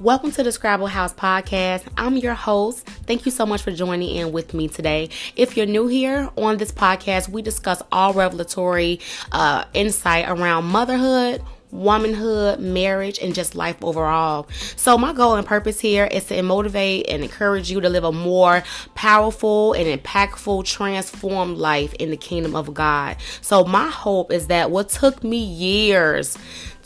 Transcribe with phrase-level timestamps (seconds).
[0.00, 1.82] Welcome to the Scrabble House podcast.
[1.96, 2.86] I'm your host.
[2.86, 5.10] Thank you so much for joining in with me today.
[5.34, 9.00] If you're new here on this podcast, we discuss all revelatory
[9.32, 14.48] uh, insight around motherhood womanhood, marriage, and just life overall.
[14.76, 18.12] So, my goal and purpose here is to motivate and encourage you to live a
[18.12, 18.62] more
[18.94, 23.16] powerful and impactful, transformed life in the kingdom of God.
[23.40, 26.36] So, my hope is that what took me years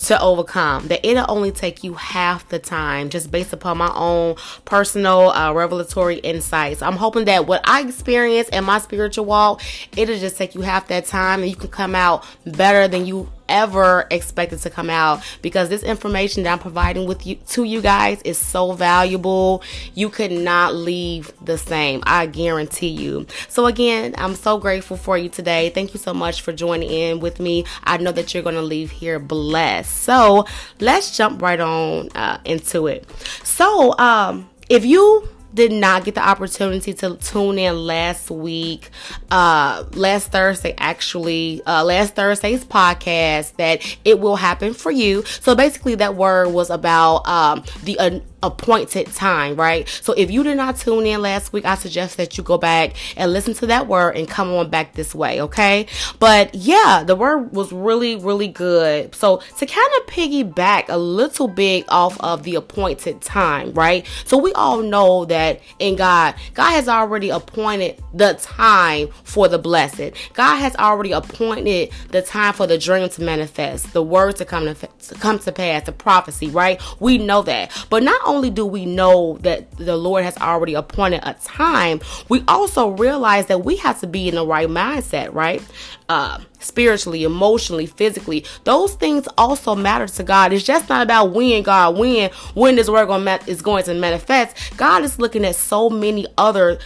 [0.02, 0.88] to overcome.
[0.88, 5.52] That it'll only take you half the time just based upon my own personal uh,
[5.52, 6.82] revelatory insights.
[6.82, 9.62] I'm hoping that what I experience in my spiritual walk,
[9.96, 13.30] it'll just take you half that time and you can come out better than you
[13.52, 17.80] ever expected to come out because this information that I'm providing with you to you
[17.82, 19.62] guys is so valuable.
[19.94, 22.02] You could not leave the same.
[22.04, 23.26] I guarantee you.
[23.48, 25.70] So again, I'm so grateful for you today.
[25.70, 27.64] Thank you so much for joining in with me.
[27.84, 29.94] I know that you're going to leave here blessed.
[30.02, 30.46] So
[30.80, 33.08] let's jump right on uh, into it.
[33.44, 38.90] So um, if you did not get the opportunity to tune in last week,
[39.30, 45.22] uh, last Thursday, actually, uh, last Thursday's podcast, that it will happen for you.
[45.24, 49.88] So basically, that word was about um, the uh, appointed time, right?
[49.88, 52.94] So if you did not tune in last week, I suggest that you go back
[53.16, 55.86] and listen to that word and come on back this way, okay?
[56.18, 59.14] But yeah, the word was really, really good.
[59.14, 64.06] So to kind of piggyback a little bit off of the appointed time, right?
[64.24, 69.58] So we all know that in God, God has already appointed the time for the
[69.58, 70.12] blessed.
[70.34, 74.64] God has already appointed the time for the dream to manifest, the word to come
[74.64, 76.80] to, to come to pass, the prophecy, right?
[77.00, 77.70] We know that.
[77.88, 82.42] But not only do we know that the Lord has already appointed a time, we
[82.48, 85.62] also realize that we have to be in the right mindset, right?
[86.08, 88.44] Uh, spiritually, emotionally, physically.
[88.64, 90.52] Those things also matter to God.
[90.52, 93.08] It's just not about when God, when, when this word
[93.46, 94.76] is going to manifest.
[94.76, 96.78] God is looking at so many other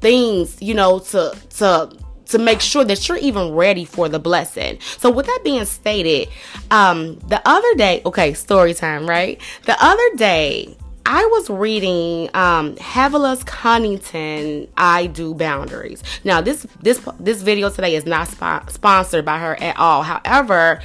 [0.00, 1.90] things, you know, to to
[2.26, 4.78] to make sure that you're even ready for the blessing.
[4.98, 6.28] So with that being stated,
[6.70, 9.40] um the other day, okay, story time, right?
[9.64, 16.02] The other day, I was reading um Havilah Cunnington I do boundaries.
[16.24, 20.02] Now this this this video today is not sp- sponsored by her at all.
[20.02, 20.80] However,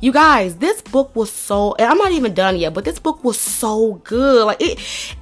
[0.00, 3.38] you guys, this book was so I'm not even done yet, but this book was
[3.38, 4.46] so good.
[4.46, 4.78] Like it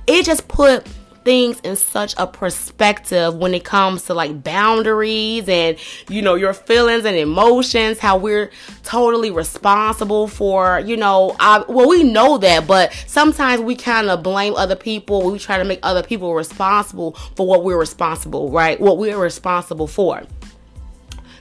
[0.07, 0.87] it just put
[1.27, 5.77] things in such a perspective when it comes to like boundaries and
[6.09, 8.49] you know your feelings and emotions how we're
[8.85, 14.23] totally responsible for you know I, well we know that but sometimes we kind of
[14.23, 15.33] blame other people.
[15.33, 18.81] We try to make other people responsible for what we're responsible right?
[18.81, 20.23] What we're responsible for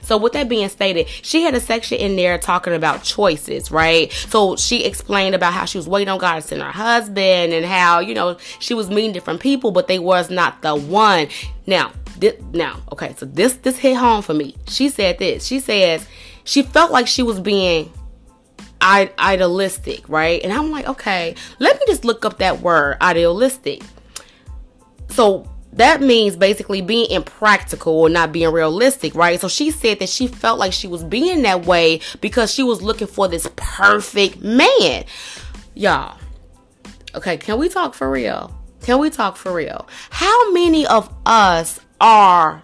[0.06, 4.12] so with that being stated, she had a section in there talking about choices, right?
[4.12, 7.66] So she explained about how she was waiting on God to send her husband and
[7.66, 11.26] how, you know, she was meeting different people, but they was not the one.
[11.66, 14.54] Now, this, now, okay, so this this hit home for me.
[14.68, 15.44] She said this.
[15.44, 16.06] She says
[16.44, 17.92] she felt like she was being
[18.80, 20.40] idealistic, right?
[20.44, 23.82] And I'm like, okay, let me just look up that word, idealistic.
[25.08, 29.40] So that means basically being impractical or not being realistic, right?
[29.40, 32.82] So she said that she felt like she was being that way because she was
[32.82, 35.04] looking for this perfect man.
[35.74, 36.18] Y'all,
[37.14, 38.54] okay, can we talk for real?
[38.82, 39.86] Can we talk for real?
[40.10, 42.62] How many of us are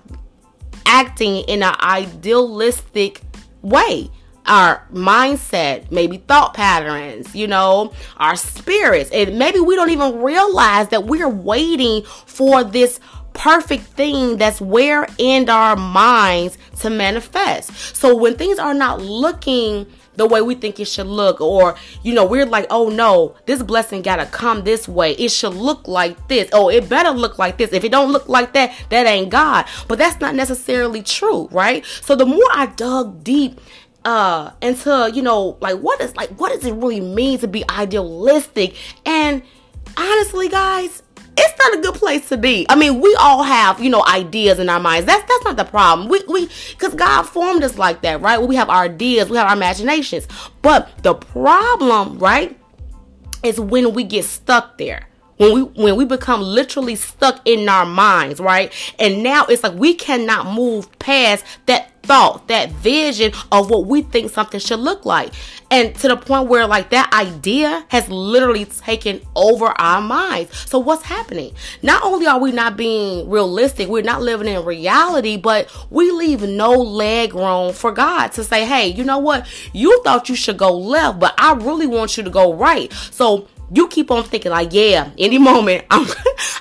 [0.87, 3.21] acting in an idealistic
[3.61, 4.11] way?
[4.47, 9.11] Our mindset, maybe thought patterns, you know, our spirits.
[9.11, 13.01] And maybe we don't even realize that we're waiting for this
[13.35, 17.97] perfect thing that's where in our minds to manifest.
[17.97, 19.87] So when things are not looking
[20.17, 23.63] the way we think it should look or you know we're like oh no this
[23.63, 25.13] blessing gotta come this way.
[25.13, 26.51] It should look like this.
[26.53, 27.73] Oh it better look like this.
[27.73, 29.67] If it don't look like that that ain't god.
[29.89, 31.85] But that's not necessarily true right?
[32.03, 33.61] So the more i dug deep
[34.05, 37.65] uh into you know like what is like what does it really mean to be
[37.71, 38.75] idealistic
[39.07, 39.43] and
[39.97, 41.03] honestly guys
[41.37, 42.67] it's not a good place to be.
[42.69, 45.07] I mean, we all have, you know, ideas in our minds.
[45.07, 46.09] That's that's not the problem.
[46.09, 48.41] We we because God formed us like that, right?
[48.41, 50.29] We have our ideas, we have our imaginations.
[50.61, 52.59] But the problem, right,
[53.43, 57.87] is when we get stuck there when we when we become literally stuck in our
[57.87, 63.71] minds right and now it's like we cannot move past that thought, that vision of
[63.71, 65.33] what we think something should look like.
[65.71, 70.69] And to the point where like that idea has literally taken over our minds.
[70.69, 71.55] So what's happening?
[71.83, 76.43] Not only are we not being realistic, we're not living in reality, but we leave
[76.43, 79.47] no leg room for God to say, hey, you know what?
[79.73, 82.93] You thought you should go left, but I really want you to go right.
[83.11, 86.07] So you keep on thinking like, yeah, any moment I'm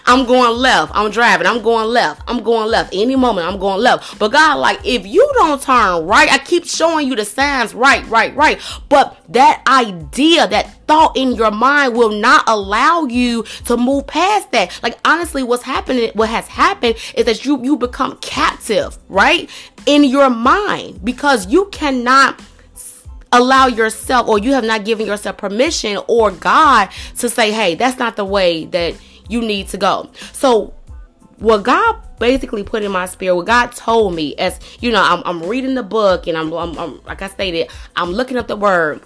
[0.05, 0.91] I'm going left.
[0.95, 1.47] I'm driving.
[1.47, 2.21] I'm going left.
[2.27, 2.93] I'm going left.
[2.93, 4.17] Any moment I'm going left.
[4.19, 8.05] But God, like, if you don't turn right, I keep showing you the signs right,
[8.07, 8.59] right, right.
[8.89, 14.51] But that idea, that thought in your mind will not allow you to move past
[14.51, 14.77] that.
[14.83, 19.49] Like honestly, what's happening, what has happened is that you you become captive, right?
[19.85, 22.41] In your mind because you cannot
[23.31, 26.89] allow yourself or you have not given yourself permission or God
[27.19, 28.95] to say, hey, that's not the way that
[29.29, 30.11] you need to go.
[30.33, 30.73] So,
[31.37, 35.23] what God basically put in my spirit, what God told me, as you know, I'm,
[35.25, 38.55] I'm reading the book and I'm, I'm, I'm, like I stated, I'm looking up the
[38.55, 39.01] word.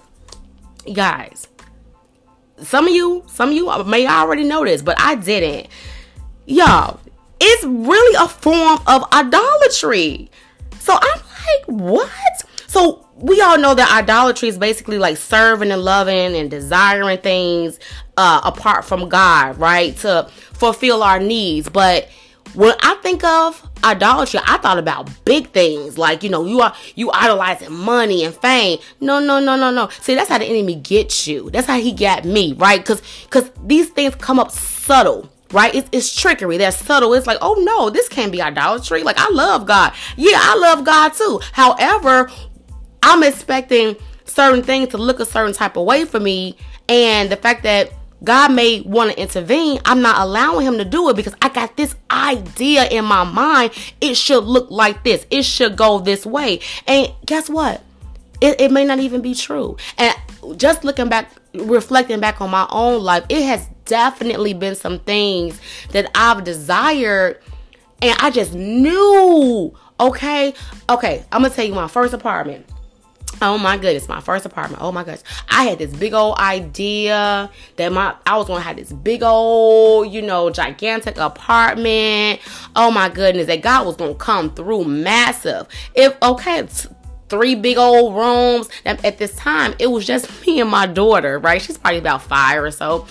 [0.94, 1.48] Guys,
[2.62, 5.68] some of you, some of you may already know this, but I didn't.
[6.46, 7.00] Y'all,
[7.40, 10.30] it's really a form of idolatry.
[10.80, 12.44] So I'm like, what?
[12.68, 17.80] So we all know that idolatry is basically like serving and loving and desiring things
[18.18, 19.96] uh, apart from God, right?
[19.98, 21.70] To fulfill our needs.
[21.70, 22.10] But
[22.56, 26.76] when I think of idolatry, I thought about big things like you know you are
[26.96, 28.80] you idolizing money and fame.
[29.00, 29.90] No, no, no, no, no.
[30.02, 31.50] See, that's how the enemy gets you.
[31.52, 32.82] That's how he got me, right?
[32.82, 35.74] Because because these things come up subtle right?
[35.74, 36.58] It's, it's trickery.
[36.58, 37.14] That's subtle.
[37.14, 39.04] It's like, oh no, this can't be idolatry.
[39.04, 39.94] Like, I love God.
[40.18, 41.40] Yeah, I love God too.
[41.54, 42.30] However,
[43.06, 46.58] I'm expecting certain things to look a certain type of way for me.
[46.90, 47.94] And the fact that
[48.24, 51.78] God may want to intervene, I'm not allowing him to do it because I got
[51.78, 53.72] this idea in my mind.
[54.02, 55.26] It should look like this.
[55.30, 56.60] It should go this way.
[56.88, 57.84] And guess what?
[58.42, 59.78] It, it may not even be true.
[59.98, 60.16] And
[60.58, 65.62] just looking back, reflecting back on my own life, it has definitely been some things
[65.92, 67.40] that I've desired
[68.02, 69.74] and I just knew.
[70.00, 70.54] Okay,
[70.90, 72.66] okay, I'm gonna tell you my first apartment.
[73.42, 74.82] Oh my goodness, my first apartment.
[74.82, 75.24] Oh my goodness.
[75.50, 80.12] I had this big old idea that my I was gonna have this big old,
[80.12, 82.40] you know, gigantic apartment.
[82.76, 85.68] Oh my goodness, that God was gonna come through massive.
[85.94, 86.68] If okay,
[87.30, 88.70] three big old rooms.
[88.86, 91.62] At this time, it was just me and my daughter, right?
[91.62, 93.08] She's probably about five or so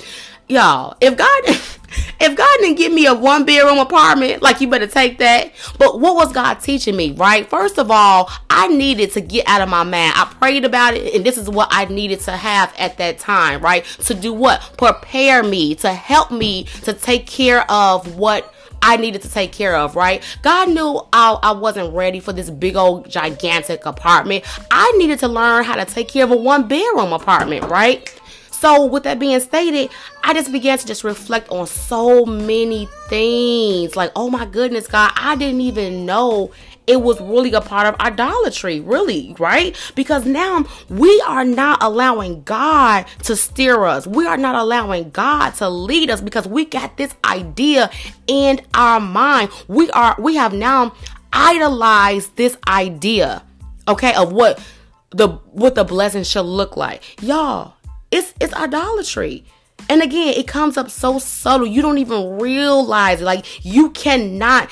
[0.48, 1.42] y'all, if God
[2.20, 5.52] if God didn't give me a one bedroom apartment, like you better take that.
[5.78, 7.48] But what was God teaching me, right?
[7.48, 10.12] First of all, I needed to get out of my mind.
[10.16, 13.60] I prayed about it, and this is what I needed to have at that time,
[13.60, 13.84] right?
[14.04, 14.74] To do what?
[14.78, 18.52] Prepare me, to help me to take care of what
[18.84, 20.22] I needed to take care of, right?
[20.42, 24.44] God knew I, I wasn't ready for this big old gigantic apartment.
[24.70, 28.14] I needed to learn how to take care of a one bedroom apartment, right?
[28.54, 29.90] So, with that being stated,
[30.22, 33.96] I just began to just reflect on so many things.
[33.96, 36.52] Like, oh my goodness, God, I didn't even know
[36.86, 39.76] it was really a part of idolatry, really, right?
[39.94, 44.06] Because now we are not allowing God to steer us.
[44.06, 47.90] We are not allowing God to lead us because we got this idea
[48.26, 49.50] in our mind.
[49.66, 50.94] We are we have now
[51.32, 53.42] idolized this idea,
[53.88, 54.62] okay, of what
[55.10, 57.20] the what the blessing should look like.
[57.22, 57.74] Y'all,
[58.14, 59.44] it's it's idolatry.
[59.88, 61.66] And again, it comes up so subtle.
[61.66, 63.24] You don't even realize it.
[63.24, 64.70] Like you cannot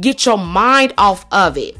[0.00, 1.76] get your mind off of it.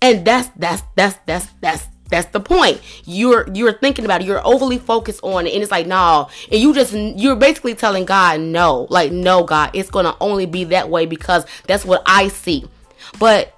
[0.00, 2.80] And that's that's that's that's that's that's the point.
[3.04, 4.26] You're you're thinking about it.
[4.26, 6.28] You're overly focused on it, and it's like no.
[6.50, 10.64] And you just you're basically telling God no, like no, God, it's gonna only be
[10.64, 12.68] that way because that's what I see.
[13.18, 13.52] But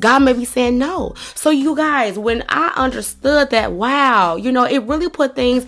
[0.00, 1.14] God may be saying no.
[1.34, 5.66] So you guys, when I understood that, wow, you know, it really put things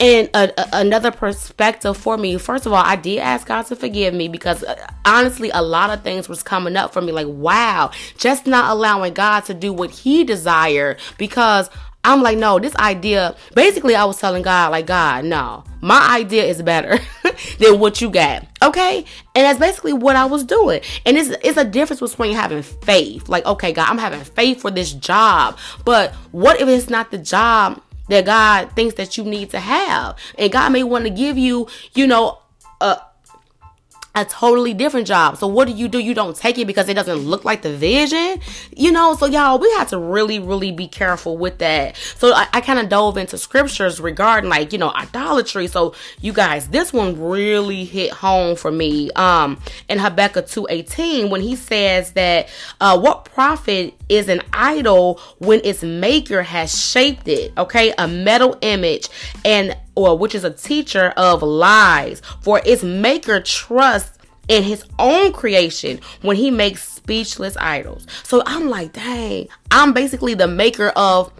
[0.00, 3.76] and a, a, another perspective for me first of all i did ask god to
[3.76, 7.28] forgive me because uh, honestly a lot of things was coming up for me like
[7.28, 11.70] wow just not allowing god to do what he desired because
[12.02, 13.36] I'm like, no, this idea.
[13.54, 16.98] Basically, I was telling God, like, God, no, my idea is better
[17.58, 18.46] than what you got.
[18.62, 19.04] Okay,
[19.34, 20.80] and that's basically what I was doing.
[21.04, 23.28] And it's it's a difference between having faith.
[23.28, 27.18] Like, okay, God, I'm having faith for this job, but what if it's not the
[27.18, 30.16] job that God thinks that you need to have.
[30.38, 32.38] And God may want to give you, you know,
[32.80, 33.00] a
[34.14, 35.36] a totally different job.
[35.36, 35.98] So what do you do?
[35.98, 38.40] You don't take it because it doesn't look like the vision,
[38.76, 39.14] you know?
[39.14, 41.96] So y'all, we have to really, really be careful with that.
[41.96, 45.68] So I, I kind of dove into scriptures regarding like, you know, idolatry.
[45.68, 49.10] So you guys, this one really hit home for me.
[49.12, 52.48] Um, in Habakkuk 2.18, when he says that,
[52.80, 57.52] uh, what profit is an idol when its maker has shaped it?
[57.56, 57.94] Okay.
[57.96, 59.08] A metal image
[59.44, 59.76] and
[60.18, 62.22] which is a teacher of lies.
[62.42, 68.06] For its maker trusts in his own creation when he makes speechless idols.
[68.24, 71.32] So I'm like, dang, I'm basically the maker of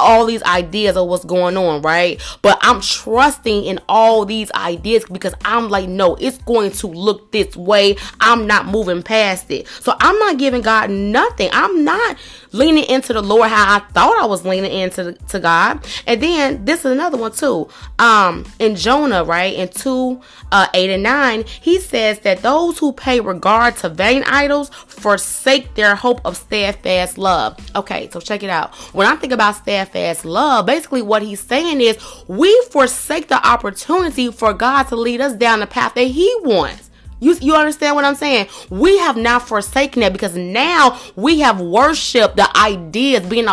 [0.00, 2.20] all these ideas of what's going on, right?
[2.42, 7.32] But I'm trusting in all these ideas because I'm like, no, it's going to look
[7.32, 7.96] this way.
[8.20, 9.68] I'm not moving past it.
[9.68, 11.50] So I'm not giving God nothing.
[11.52, 12.16] I'm not
[12.52, 15.86] leaning into the Lord how I thought I was leaning into to God.
[16.06, 17.68] And then this is another one too.
[17.98, 20.20] Um, in Jonah, right, in two,
[20.52, 25.74] uh, eight and nine, he says that those who pay regard to vain idols forsake
[25.74, 27.58] their hope of steadfast love.
[27.76, 28.74] Okay, so check it out.
[28.94, 34.30] When I think about steadfast love, basically what he's saying is we forsake the opportunity
[34.30, 36.89] for God to lead us down the path that He wants.
[37.20, 38.48] You, you understand what I'm saying?
[38.70, 43.46] We have not forsaken it because now we have worshiped the ideas, being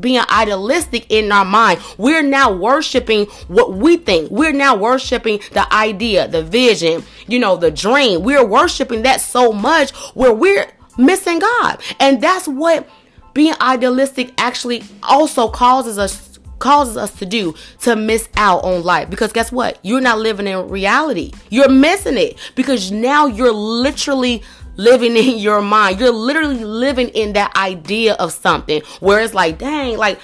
[0.00, 1.80] being idealistic in our mind.
[1.98, 4.30] We're now worshiping what we think.
[4.30, 8.22] We're now worshiping the idea, the vision, you know, the dream.
[8.22, 10.66] We're worshiping that so much where we're
[10.96, 11.80] missing God.
[12.00, 12.88] And that's what
[13.34, 16.31] being idealistic actually also causes us
[16.62, 19.10] causes us to do to miss out on life.
[19.10, 19.78] Because guess what?
[19.82, 21.32] You're not living in reality.
[21.50, 24.42] You're missing it because now you're literally
[24.76, 25.98] living in your mind.
[26.00, 30.20] You're literally living in that idea of something where it's like, dang, like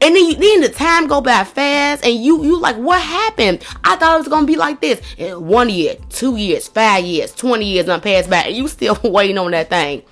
[0.00, 3.64] and then, you, then the time go by fast, and you you like, what happened?
[3.82, 5.02] I thought it was gonna be like this.
[5.16, 8.96] In one year, two years, five years, twenty years, done passed by, and you still
[9.04, 10.04] waiting on that thing.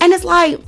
[0.00, 0.60] And it's like,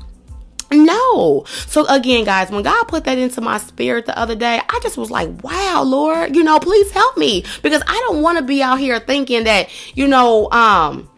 [0.74, 1.44] no.
[1.66, 4.96] So again, guys, when God put that into my spirit the other day, I just
[4.96, 7.44] was like, wow, Lord, you know, please help me.
[7.62, 11.08] Because I don't want to be out here thinking that, you know, um,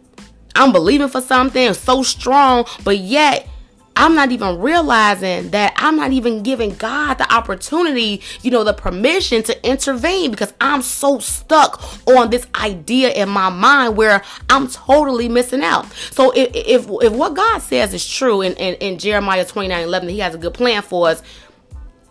[0.54, 3.48] I'm believing for something so strong, but yet
[3.96, 8.74] I'm not even realizing that I'm not even giving God the opportunity, you know, the
[8.74, 14.68] permission to intervene because I'm so stuck on this idea in my mind where I'm
[14.68, 15.90] totally missing out.
[16.10, 20.08] So if if, if what God says is true in, in, in Jeremiah 29 11,
[20.10, 21.22] he has a good plan for us,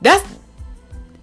[0.01, 0.25] that's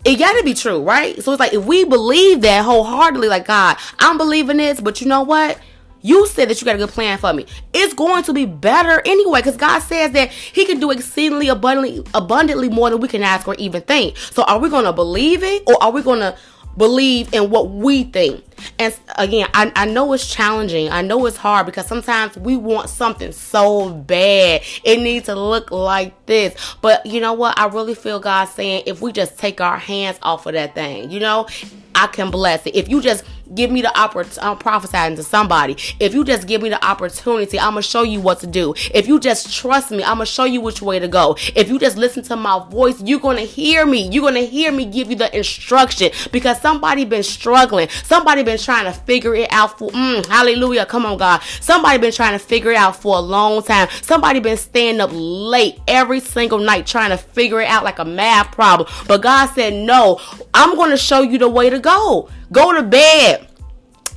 [0.04, 1.20] it got to be true, right?
[1.22, 5.06] So it's like if we believe that wholeheartedly, like God, I'm believing this, but you
[5.06, 5.58] know what?
[6.02, 7.46] You said that you got a good plan for me.
[7.72, 12.04] It's going to be better anyway because God says that He can do exceedingly abundantly,
[12.14, 14.16] abundantly more than we can ask or even think.
[14.16, 16.36] So, are we going to believe it or are we going to
[16.76, 18.44] believe in what we think?
[18.78, 20.90] And again, I, I know it's challenging.
[20.90, 24.62] I know it's hard because sometimes we want something so bad.
[24.84, 26.54] It needs to look like this.
[26.80, 27.58] But you know what?
[27.58, 31.10] I really feel God saying if we just take our hands off of that thing,
[31.10, 31.46] you know,
[31.94, 32.74] I can bless it.
[32.74, 35.76] If you just give me the opportunity, I'm prophesying to somebody.
[36.00, 38.74] If you just give me the opportunity, I'm gonna show you what to do.
[38.94, 41.36] If you just trust me, I'm gonna show you which way to go.
[41.54, 44.08] If you just listen to my voice, you're gonna hear me.
[44.08, 47.88] You're gonna hear me give you the instruction because somebody been struggling.
[48.04, 49.90] Somebody been trying to figure it out for.
[49.90, 50.86] Mm, hallelujah!
[50.86, 51.42] Come on, God.
[51.60, 53.88] Somebody been trying to figure it out for a long time.
[54.02, 58.04] Somebody been staying up late every single night trying to figure it out like a
[58.04, 58.88] math problem.
[59.06, 60.20] But God said, "No,
[60.54, 63.48] I'm gonna show you the way to go." Go to bed.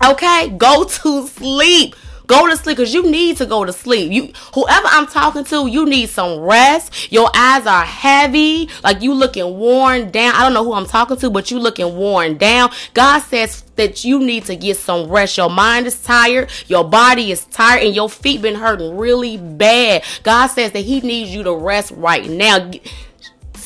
[0.05, 0.49] Okay?
[0.57, 1.95] Go to sleep.
[2.27, 4.11] Go to sleep because you need to go to sleep.
[4.11, 7.11] You whoever I'm talking to, you need some rest.
[7.11, 10.33] Your eyes are heavy, like you looking worn down.
[10.33, 12.71] I don't know who I'm talking to, but you looking worn down.
[12.93, 15.37] God says that you need to get some rest.
[15.37, 20.03] Your mind is tired, your body is tired, and your feet been hurting really bad.
[20.23, 22.71] God says that He needs you to rest right now.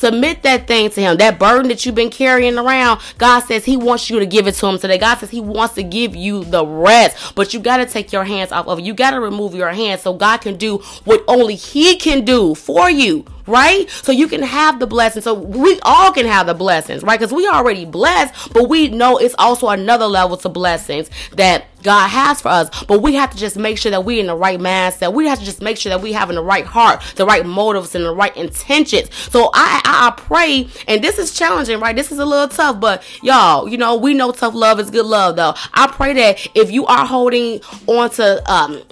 [0.00, 1.18] Submit that thing to Him.
[1.18, 4.54] That burden that you've been carrying around, God says He wants you to give it
[4.54, 4.96] to Him today.
[4.96, 8.24] God says He wants to give you the rest, but you got to take your
[8.24, 8.86] hands off of it.
[8.86, 12.54] You got to remove your hands so God can do what only He can do
[12.54, 13.90] for you right?
[13.90, 15.24] So you can have the blessings.
[15.24, 17.18] So we all can have the blessings, right?
[17.18, 22.08] Because we already blessed, but we know it's also another level to blessings that God
[22.08, 22.84] has for us.
[22.84, 25.12] But we have to just make sure that we're in the right mindset.
[25.12, 27.44] We have to just make sure that we have in the right heart, the right
[27.44, 29.14] motives, and the right intentions.
[29.14, 31.96] So I, I, I pray, and this is challenging, right?
[31.96, 35.06] This is a little tough, but y'all, you know, we know tough love is good
[35.06, 35.54] love, though.
[35.72, 38.82] I pray that if you are holding on to um,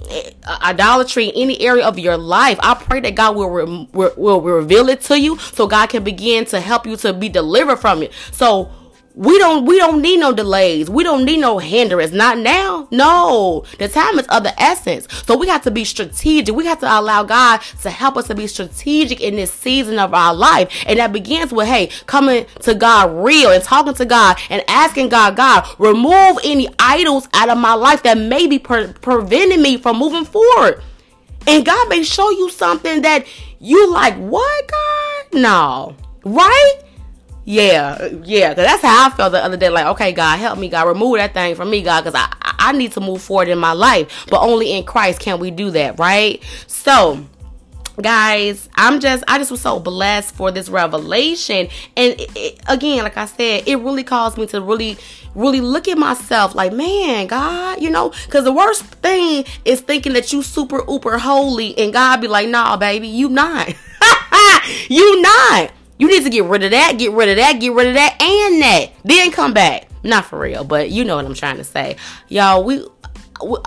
[0.62, 5.00] idolatry in any area of your life, I pray that God will, will reveal it
[5.02, 8.12] to you so God can begin to help you to be delivered from it.
[8.32, 8.70] So
[9.18, 10.88] we don't we don't need no delays.
[10.88, 12.12] We don't need no hindrance.
[12.12, 12.86] Not now.
[12.92, 13.64] No.
[13.80, 15.08] The time is of the essence.
[15.26, 16.54] So we have to be strategic.
[16.54, 20.14] We have to allow God to help us to be strategic in this season of
[20.14, 20.84] our life.
[20.86, 25.08] And that begins with, hey, coming to God real and talking to God and asking
[25.08, 29.78] God, God, remove any idols out of my life that may be pre- preventing me
[29.78, 30.80] from moving forward.
[31.48, 33.26] And God may show you something that
[33.58, 35.40] you like, what, God?
[35.40, 35.96] No.
[36.22, 36.82] Right?
[37.46, 39.70] Yeah, yeah, because that's how I felt the other day.
[39.70, 42.72] Like, okay, God, help me, God, remove that thing from me, God, because I, I
[42.72, 44.26] need to move forward in my life.
[44.28, 46.42] But only in Christ can we do that, right?
[46.66, 47.24] So,
[48.02, 51.68] guys i'm just i just was so blessed for this revelation.
[51.96, 54.96] And it, it, again like i said it really caused me to really
[55.34, 60.12] really look at myself like man god you know because the worst thing is thinking
[60.14, 63.74] that you super uber holy and god be like nah baby you not.
[64.88, 65.72] You not.
[65.98, 68.20] You need to get rid of that get rid of that get rid of that
[68.20, 68.92] and that.
[69.04, 69.88] Then come back.
[70.04, 71.96] Not for real but you know what i'm trying to say.
[72.28, 72.86] Y'all we,
[73.44, 73.58] we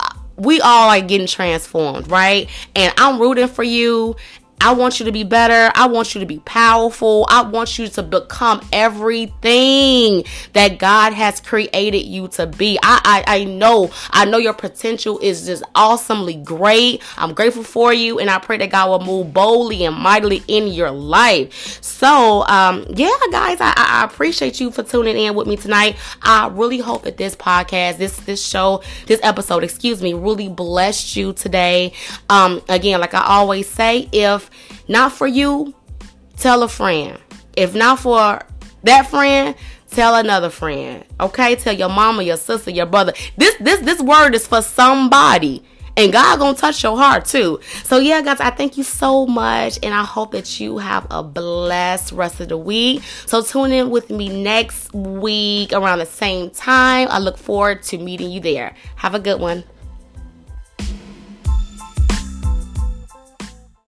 [0.41, 2.49] we all are getting transformed, right?
[2.75, 4.15] And I'm rooting for you.
[4.61, 5.71] I want you to be better.
[5.75, 7.25] I want you to be powerful.
[7.29, 12.77] I want you to become everything that God has created you to be.
[12.83, 17.01] I, I, I know, I know your potential is just awesomely great.
[17.17, 20.67] I'm grateful for you, and I pray that God will move boldly and mightily in
[20.67, 21.81] your life.
[21.81, 25.97] So, um, yeah, guys, I, I appreciate you for tuning in with me tonight.
[26.21, 31.15] I really hope that this podcast, this this show, this episode, excuse me, really blessed
[31.15, 31.93] you today.
[32.29, 34.50] Um, again, like I always say, if
[34.87, 35.73] not for you,
[36.37, 37.17] tell a friend.
[37.55, 38.41] If not for
[38.83, 39.55] that friend,
[39.89, 41.03] tell another friend.
[41.19, 41.55] Okay?
[41.55, 43.13] Tell your mama, your sister, your brother.
[43.37, 45.63] This this this word is for somebody.
[45.97, 47.59] And God gonna touch your heart too.
[47.83, 51.21] So yeah, guys, I thank you so much, and I hope that you have a
[51.21, 53.03] blessed rest of the week.
[53.25, 57.07] So tune in with me next week around the same time.
[57.09, 58.73] I look forward to meeting you there.
[58.95, 59.65] Have a good one.